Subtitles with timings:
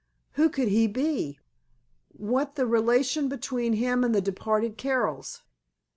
[0.31, 1.37] Who could he be?
[2.07, 5.43] What the relation between him and the departed Carrolls?